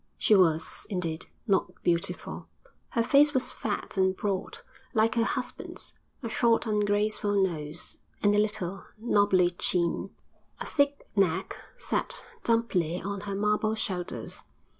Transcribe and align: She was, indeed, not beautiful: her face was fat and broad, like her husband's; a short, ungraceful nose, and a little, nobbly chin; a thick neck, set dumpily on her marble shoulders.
She 0.17 0.33
was, 0.33 0.87
indeed, 0.89 1.27
not 1.45 1.71
beautiful: 1.83 2.47
her 2.89 3.03
face 3.03 3.35
was 3.35 3.51
fat 3.51 3.97
and 3.97 4.17
broad, 4.17 4.57
like 4.95 5.13
her 5.13 5.23
husband's; 5.23 5.93
a 6.23 6.27
short, 6.27 6.65
ungraceful 6.65 7.35
nose, 7.39 7.99
and 8.23 8.33
a 8.33 8.39
little, 8.39 8.83
nobbly 8.97 9.51
chin; 9.51 10.09
a 10.59 10.65
thick 10.65 11.05
neck, 11.15 11.55
set 11.77 12.25
dumpily 12.43 12.99
on 12.99 13.21
her 13.29 13.35
marble 13.35 13.75
shoulders. 13.75 14.43